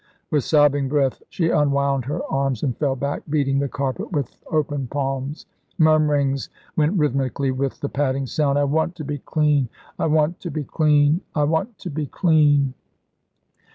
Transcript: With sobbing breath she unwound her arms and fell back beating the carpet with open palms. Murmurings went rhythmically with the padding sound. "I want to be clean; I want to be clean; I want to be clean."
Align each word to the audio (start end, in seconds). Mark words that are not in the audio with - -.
With 0.31 0.43
sobbing 0.43 0.89
breath 0.89 1.21
she 1.29 1.51
unwound 1.51 2.05
her 2.05 2.23
arms 2.25 2.63
and 2.63 2.75
fell 2.75 2.95
back 2.95 3.21
beating 3.29 3.59
the 3.59 3.69
carpet 3.69 4.11
with 4.11 4.35
open 4.49 4.87
palms. 4.87 5.45
Murmurings 5.77 6.49
went 6.75 6.97
rhythmically 6.97 7.51
with 7.51 7.79
the 7.81 7.87
padding 7.87 8.25
sound. 8.25 8.57
"I 8.57 8.63
want 8.63 8.95
to 8.95 9.03
be 9.03 9.19
clean; 9.19 9.69
I 9.99 10.07
want 10.07 10.39
to 10.39 10.49
be 10.49 10.63
clean; 10.63 11.21
I 11.35 11.43
want 11.43 11.77
to 11.77 11.91
be 11.91 12.07
clean." 12.07 12.73